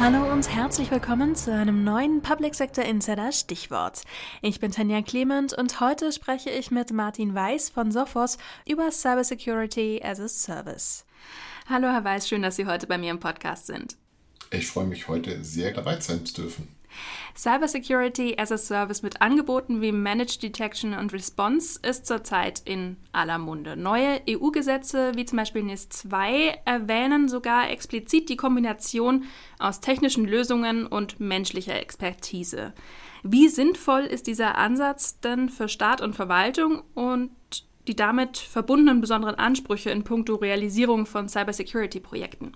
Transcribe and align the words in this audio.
Hallo 0.00 0.32
und 0.32 0.48
herzlich 0.48 0.90
willkommen 0.92 1.34
zu 1.34 1.52
einem 1.52 1.82
neuen 1.82 2.22
Public 2.22 2.54
Sector 2.54 2.84
Insider 2.84 3.32
Stichwort. 3.32 4.02
Ich 4.42 4.60
bin 4.60 4.70
Tanja 4.70 5.02
Clement 5.02 5.52
und 5.52 5.80
heute 5.80 6.12
spreche 6.12 6.50
ich 6.50 6.70
mit 6.70 6.92
Martin 6.92 7.34
Weiß 7.34 7.70
von 7.70 7.90
Sophos 7.90 8.38
über 8.64 8.92
Cybersecurity 8.92 10.00
as 10.02 10.20
a 10.20 10.28
Service. 10.28 11.04
Hallo 11.68 11.88
Herr 11.88 12.04
Weiß, 12.04 12.28
schön, 12.28 12.42
dass 12.42 12.56
Sie 12.56 12.66
heute 12.66 12.86
bei 12.86 12.96
mir 12.96 13.10
im 13.10 13.18
Podcast 13.18 13.66
sind. 13.66 13.96
Ich 14.52 14.68
freue 14.68 14.86
mich 14.86 15.08
heute 15.08 15.44
sehr 15.44 15.72
dabei 15.72 16.00
sein 16.00 16.24
zu 16.24 16.42
dürfen. 16.42 16.77
Cybersecurity 17.36 18.36
as 18.36 18.50
a 18.50 18.58
Service 18.58 19.02
mit 19.02 19.20
Angeboten 19.22 19.80
wie 19.80 19.92
Managed 19.92 20.42
Detection 20.42 20.94
und 20.94 21.12
Response 21.12 21.78
ist 21.82 22.06
zurzeit 22.06 22.62
in 22.64 22.96
aller 23.12 23.38
Munde. 23.38 23.76
Neue 23.76 24.20
EU-Gesetze 24.28 25.12
wie 25.14 25.24
zum 25.24 25.38
Beispiel 25.38 25.62
NIS 25.62 25.88
2 25.88 26.60
erwähnen 26.64 27.28
sogar 27.28 27.70
explizit 27.70 28.28
die 28.28 28.36
Kombination 28.36 29.24
aus 29.58 29.80
technischen 29.80 30.24
Lösungen 30.24 30.86
und 30.86 31.20
menschlicher 31.20 31.80
Expertise. 31.80 32.72
Wie 33.22 33.48
sinnvoll 33.48 34.02
ist 34.02 34.26
dieser 34.26 34.56
Ansatz 34.56 35.20
denn 35.20 35.48
für 35.48 35.68
Staat 35.68 36.00
und 36.00 36.14
Verwaltung 36.14 36.82
und 36.94 37.30
die 37.86 37.96
damit 37.96 38.36
verbundenen 38.36 39.00
besonderen 39.00 39.34
Ansprüche 39.34 39.90
in 39.90 40.04
puncto 40.04 40.36
Realisierung 40.36 41.06
von 41.06 41.28
Cybersecurity-Projekten? 41.28 42.52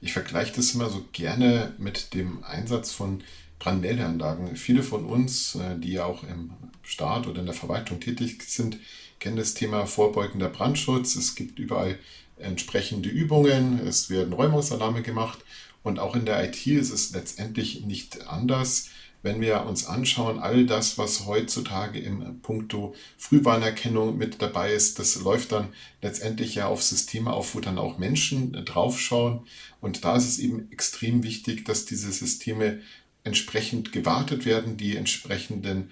Ich 0.00 0.12
vergleiche 0.12 0.54
das 0.54 0.74
immer 0.74 0.90
so 0.90 1.04
gerne 1.12 1.74
mit 1.78 2.14
dem 2.14 2.44
Einsatz 2.44 2.92
von 2.92 3.22
Brandmeldeanlagen. 3.58 4.56
Viele 4.56 4.82
von 4.82 5.04
uns, 5.04 5.54
äh, 5.54 5.78
die 5.78 5.92
ja 5.92 6.04
auch 6.04 6.22
im 6.22 6.50
Staat 6.82 7.26
oder 7.26 7.40
in 7.40 7.46
der 7.46 7.54
Verwaltung 7.54 8.00
tätig 8.00 8.42
sind, 8.42 8.78
kennen 9.18 9.36
das 9.36 9.54
Thema 9.54 9.86
vorbeugender 9.86 10.48
Brandschutz. 10.48 11.16
Es 11.16 11.34
gibt 11.34 11.58
überall 11.58 11.98
entsprechende 12.36 13.08
Übungen, 13.08 13.78
es 13.86 14.10
werden 14.10 14.32
Räumungsalarme 14.32 15.02
gemacht 15.02 15.38
und 15.82 15.98
auch 15.98 16.16
in 16.16 16.26
der 16.26 16.44
IT 16.44 16.66
ist 16.66 16.90
es 16.90 17.12
letztendlich 17.12 17.84
nicht 17.84 18.26
anders. 18.26 18.88
Wenn 19.22 19.40
wir 19.40 19.64
uns 19.64 19.86
anschauen, 19.86 20.38
all 20.38 20.66
das, 20.66 20.98
was 20.98 21.24
heutzutage 21.24 21.98
im 21.98 22.40
Punkto 22.40 22.94
Frühwarnerkennung 23.16 24.18
mit 24.18 24.42
dabei 24.42 24.74
ist, 24.74 24.98
das 24.98 25.16
läuft 25.16 25.52
dann 25.52 25.68
letztendlich 26.02 26.56
ja 26.56 26.66
auf 26.66 26.82
Systeme 26.82 27.32
auf, 27.32 27.54
wo 27.54 27.60
dann 27.60 27.78
auch 27.78 27.96
Menschen 27.96 28.52
draufschauen. 28.52 29.46
Und 29.80 30.04
da 30.04 30.16
ist 30.16 30.28
es 30.28 30.38
eben 30.38 30.70
extrem 30.70 31.22
wichtig, 31.22 31.64
dass 31.64 31.86
diese 31.86 32.12
Systeme 32.12 32.80
entsprechend 33.24 33.92
gewartet 33.92 34.44
werden, 34.44 34.76
die 34.76 34.96
entsprechenden 34.96 35.90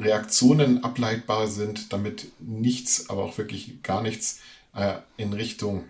Reaktionen 0.00 0.84
ableitbar 0.84 1.48
sind, 1.48 1.92
damit 1.92 2.28
nichts, 2.38 3.10
aber 3.10 3.24
auch 3.24 3.36
wirklich 3.36 3.82
gar 3.82 4.00
nichts 4.00 4.40
äh, 4.74 4.94
in 5.16 5.32
Richtung 5.32 5.84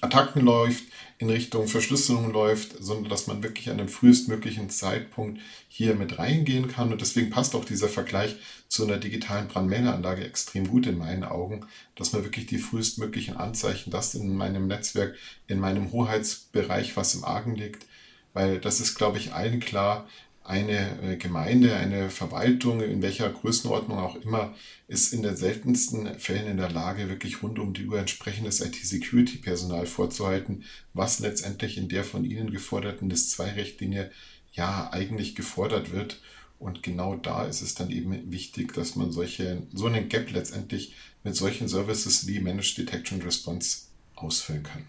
Attacken 0.00 0.42
läuft, 0.42 0.84
in 1.18 1.30
Richtung 1.30 1.68
Verschlüsselung 1.68 2.32
läuft, 2.32 2.82
sondern 2.82 3.08
dass 3.08 3.28
man 3.28 3.44
wirklich 3.44 3.70
an 3.70 3.78
dem 3.78 3.88
frühestmöglichen 3.88 4.70
Zeitpunkt 4.70 5.40
hier 5.68 5.94
mit 5.94 6.18
reingehen 6.18 6.66
kann. 6.66 6.90
Und 6.90 7.00
deswegen 7.00 7.30
passt 7.30 7.54
auch 7.54 7.64
dieser 7.64 7.88
Vergleich 7.88 8.34
zu 8.66 8.84
einer 8.84 8.96
digitalen 8.96 9.46
Brandmeldeanlage 9.46 10.24
extrem 10.24 10.66
gut 10.66 10.86
in 10.86 10.98
meinen 10.98 11.22
Augen, 11.22 11.66
dass 11.94 12.12
man 12.12 12.24
wirklich 12.24 12.46
die 12.46 12.58
frühestmöglichen 12.58 13.36
Anzeichen, 13.36 13.90
dass 13.92 14.14
in 14.14 14.34
meinem 14.34 14.66
Netzwerk, 14.66 15.14
in 15.46 15.60
meinem 15.60 15.92
Hoheitsbereich 15.92 16.96
was 16.96 17.14
im 17.14 17.24
Argen 17.24 17.54
liegt, 17.54 17.86
weil 18.32 18.58
das 18.58 18.80
ist, 18.80 18.94
glaube 18.94 19.18
ich, 19.18 19.32
allen 19.32 19.60
klar, 19.60 20.08
eine 20.44 21.00
äh, 21.02 21.16
Gemeinde, 21.16 21.76
eine 21.76 22.10
Verwaltung, 22.10 22.80
in 22.80 23.02
welcher 23.02 23.30
Größenordnung 23.30 23.98
auch 23.98 24.16
immer, 24.16 24.54
ist 24.88 25.12
in 25.12 25.22
den 25.22 25.36
seltensten 25.36 26.18
Fällen 26.18 26.46
in 26.46 26.56
der 26.56 26.70
Lage, 26.70 27.08
wirklich 27.08 27.42
rund 27.42 27.58
um 27.58 27.72
die 27.74 27.86
Uhr 27.86 27.98
entsprechendes 27.98 28.60
IT-Security-Personal 28.60 29.86
vorzuhalten, 29.86 30.64
was 30.94 31.20
letztendlich 31.20 31.78
in 31.78 31.88
der 31.88 32.04
von 32.04 32.24
Ihnen 32.24 32.50
geforderten 32.50 33.08
NIS-2-Richtlinie 33.08 34.10
ja 34.52 34.90
eigentlich 34.92 35.34
gefordert 35.34 35.92
wird. 35.92 36.20
Und 36.58 36.82
genau 36.82 37.16
da 37.16 37.44
ist 37.44 37.62
es 37.62 37.74
dann 37.74 37.90
eben 37.90 38.30
wichtig, 38.30 38.72
dass 38.74 38.96
man 38.96 39.10
solche, 39.10 39.62
so 39.72 39.86
einen 39.86 40.08
Gap 40.08 40.30
letztendlich 40.30 40.94
mit 41.24 41.36
solchen 41.36 41.68
Services 41.68 42.26
wie 42.26 42.40
Managed 42.40 42.78
Detection 42.78 43.22
Response 43.22 43.82
ausfüllen 44.14 44.62
kann. 44.62 44.86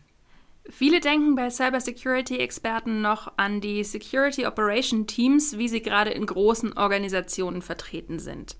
Viele 0.69 1.01
denken 1.01 1.35
bei 1.35 1.49
Cybersecurity-Experten 1.49 3.01
noch 3.01 3.33
an 3.37 3.59
die 3.59 3.83
Security 3.83 4.45
Operation 4.45 5.07
Teams, 5.07 5.57
wie 5.57 5.67
sie 5.67 5.81
gerade 5.81 6.11
in 6.11 6.25
großen 6.25 6.73
Organisationen 6.73 7.61
vertreten 7.61 8.19
sind. 8.19 8.55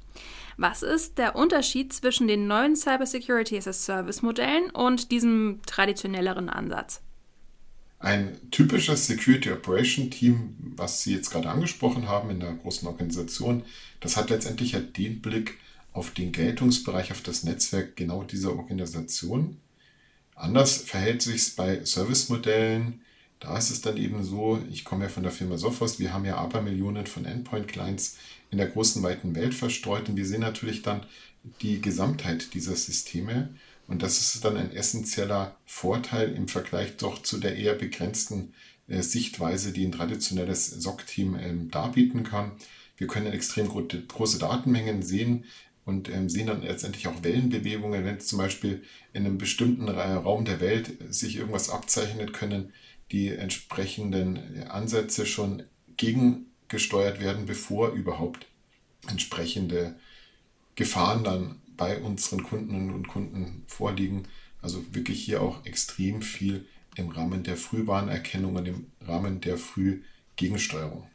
Was 0.58 0.84
ist 0.84 1.18
der 1.18 1.36
Unterschied 1.36 1.94
zwischen 1.94 2.28
den 2.28 2.46
neuen 2.46 2.76
Cybersecurity 2.76 3.58
as 3.58 3.68
a 3.68 3.74
Service 3.74 4.22
Modellen 4.22 4.70
und 4.72 5.12
diesem 5.12 5.62
traditionelleren 5.66 6.50
Ansatz? 6.50 7.02
Ein 8.00 8.38
typisches 8.52 9.08
Security 9.08 9.50
Operation 9.52 10.12
Team, 10.12 10.56
was 10.76 11.04
Sie 11.04 11.14
jetzt 11.16 11.32
gerade 11.32 11.50
angesprochen 11.50 12.10
haben 12.10 12.30
in 12.30 12.42
der 12.42 12.52
großen 12.52 12.86
Organisation, 12.86 13.64
das 14.02 14.18
hat 14.18 14.30
letztendlich 14.30 14.74
ja 14.74 14.82
den 14.82 15.22
Blick 15.22 15.58
auf 15.94 16.12
den 16.12 16.34
Geltungsbereich, 16.34 17.14
auf 17.14 17.22
das 17.22 17.46
Netzwerk 17.46 17.96
genau 17.96 18.24
dieser 18.24 18.58
Organisation 18.58 19.58
Anders 20.36 20.78
verhält 20.78 21.22
sich 21.22 21.36
es 21.36 21.50
bei 21.52 21.84
Service-Modellen. 21.86 23.02
Da 23.40 23.58
ist 23.58 23.70
es 23.70 23.82
dann 23.82 23.98
eben 23.98 24.24
so, 24.24 24.60
ich 24.72 24.86
komme 24.86 25.06
ja 25.06 25.10
von 25.10 25.24
der 25.24 25.32
Firma 25.32 25.58
Sophos, 25.58 26.00
wir 26.00 26.14
haben 26.14 26.26
ja 26.26 26.38
Abermillionen 26.38 27.08
von 27.08 27.26
Endpoint-Clients 27.26 28.18
in 28.52 28.58
der 28.58 28.68
großen, 28.68 29.04
weiten 29.04 29.36
Welt 29.36 29.54
verstreut 29.54 30.08
und 30.08 30.16
wir 30.16 30.26
sehen 30.26 30.42
natürlich 30.42 30.82
dann 30.82 31.06
die 31.62 31.82
Gesamtheit 31.82 32.54
dieser 32.54 32.76
Systeme. 32.76 33.50
Und 33.88 34.02
das 34.02 34.20
ist 34.20 34.46
dann 34.46 34.56
ein 34.56 34.72
essentieller 34.72 35.58
Vorteil 35.66 36.32
im 36.32 36.48
Vergleich 36.48 36.96
doch 36.98 37.22
zu 37.22 37.38
der 37.38 37.58
eher 37.58 37.74
begrenzten 37.74 38.54
äh, 38.88 39.02
Sichtweise, 39.02 39.74
die 39.74 39.86
ein 39.86 39.92
traditionelles 39.92 40.68
SOC-Team 40.68 41.36
ähm, 41.36 41.70
darbieten 41.72 42.24
kann. 42.24 42.54
Wir 42.96 43.08
können 43.08 43.28
extrem 43.28 43.68
große 43.68 44.40
Datenmengen 44.40 45.04
sehen 45.04 45.46
und 45.86 46.10
ähm, 46.10 46.30
sehen 46.30 46.48
dann 46.48 46.62
letztendlich 46.62 47.08
auch 47.08 47.24
Wellenbewegungen, 47.24 48.06
wenn 48.06 48.20
zum 48.20 48.40
Beispiel 48.40 48.84
in 49.12 49.26
einem 49.26 49.38
bestimmten 49.38 49.90
Raum 49.90 50.46
der 50.46 50.60
Welt 50.60 50.92
sich 51.10 51.36
irgendwas 51.36 51.70
abzeichnet, 51.70 52.34
können 52.34 52.72
die 53.12 53.30
entsprechenden 53.30 54.64
Ansätze 54.70 55.26
schon 55.26 55.64
gegengesteuert 55.98 57.20
werden, 57.20 57.46
bevor 57.46 57.92
überhaupt 57.92 58.48
entsprechende 59.08 59.96
Gefahren 60.76 61.24
dann 61.24 61.62
bei 61.78 62.00
unseren 62.00 62.44
Kundinnen 62.44 62.92
und 62.92 63.08
Kunden 63.08 63.64
vorliegen. 63.68 64.24
Also 64.62 64.84
wirklich 64.94 65.24
hier 65.24 65.42
auch 65.42 65.66
extrem 65.66 66.22
viel 66.22 66.66
im 66.96 67.10
Rahmen 67.10 67.44
der 67.44 67.58
Frühwarnerkennung 67.58 68.56
und 68.56 68.66
im 68.68 68.88
Rahmen 69.02 69.42
der 69.42 69.58
Frühgegensteuerung. 69.58 71.08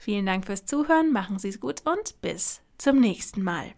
Vielen 0.00 0.24
Dank 0.24 0.46
fürs 0.46 0.64
Zuhören, 0.64 1.12
machen 1.12 1.38
Sie 1.38 1.50
es 1.50 1.60
gut 1.60 1.82
und 1.84 2.18
bis 2.22 2.62
zum 2.78 3.00
nächsten 3.00 3.42
Mal. 3.42 3.74